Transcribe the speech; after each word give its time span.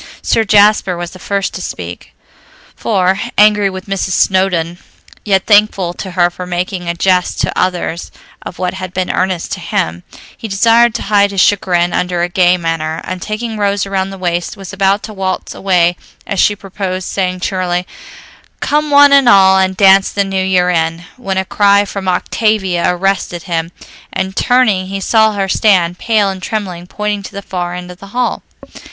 Sir 0.23 0.43
Jasper 0.43 0.97
was 0.97 1.11
the 1.11 1.19
first 1.19 1.53
to 1.53 1.61
speak, 1.61 2.15
for, 2.75 3.19
angry 3.37 3.69
with 3.69 3.85
Mrs. 3.85 4.13
Snowdon, 4.13 4.79
yet 5.23 5.45
thankful 5.45 5.93
to 5.93 6.09
her 6.17 6.31
for 6.31 6.47
making 6.47 6.89
a 6.89 6.95
jest 6.95 7.39
to 7.41 7.55
others 7.55 8.09
of 8.41 8.57
what 8.57 8.73
had 8.73 8.95
been 8.95 9.11
earnest 9.11 9.51
to 9.51 9.59
him, 9.59 10.01
he 10.35 10.47
desired 10.47 10.95
to 10.95 11.03
hide 11.03 11.29
his 11.29 11.39
chagrin 11.41 11.93
under 11.93 12.23
a 12.23 12.29
gay 12.29 12.57
manner; 12.57 12.99
and 13.03 13.21
taking 13.21 13.57
Rose 13.59 13.85
around 13.85 14.09
the 14.09 14.17
waist 14.17 14.57
was 14.57 14.73
about 14.73 15.03
to 15.03 15.13
waltz 15.13 15.53
away 15.53 15.95
as 16.25 16.39
she 16.39 16.55
proposed, 16.55 17.07
saying 17.07 17.39
cheerily, 17.39 17.85
"'Come 18.59 18.89
one 18.89 19.13
and 19.13 19.29
all, 19.29 19.59
and 19.59 19.77
dance 19.77 20.09
the 20.09 20.23
new 20.23 20.43
year 20.43 20.71
in,'" 20.71 21.03
when 21.15 21.37
a 21.37 21.45
cry 21.45 21.85
from 21.85 22.07
Octavia 22.07 22.85
arrested 22.89 23.43
him, 23.43 23.71
and 24.11 24.35
turning 24.35 24.87
he 24.87 24.99
saw 24.99 25.33
her 25.33 25.47
stand, 25.47 25.99
pale 25.99 26.27
and 26.31 26.41
trembling, 26.41 26.87
pointing 26.87 27.21
to 27.21 27.33
the 27.33 27.43
far 27.43 27.75
end 27.75 27.91
of 27.91 27.99
the 27.99 28.07
hall. 28.17 28.41